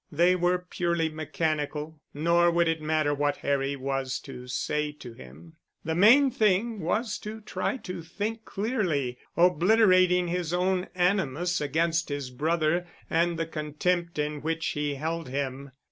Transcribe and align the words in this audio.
They 0.11 0.35
were 0.35 0.65
purely 0.67 1.09
mechanical—nor 1.09 2.49
would 2.49 2.67
it 2.67 2.81
matter 2.81 3.13
what 3.13 3.37
Harry 3.45 3.75
was 3.75 4.17
to 4.21 4.47
say 4.47 4.91
to 4.93 5.13
him. 5.13 5.57
The 5.85 5.93
main 5.93 6.31
thing 6.31 6.79
was 6.81 7.19
to 7.19 7.39
try 7.39 7.77
to 7.77 8.01
think 8.01 8.43
clearly, 8.43 9.19
obliterating 9.37 10.27
his 10.27 10.53
own 10.53 10.87
animus 10.95 11.61
against 11.61 12.09
his 12.09 12.31
brother 12.31 12.87
and 13.11 13.37
the 13.37 13.45
contempt 13.45 14.17
in 14.17 14.41
which 14.41 14.69
he 14.69 14.95
held 14.95 15.29
him. 15.29 15.69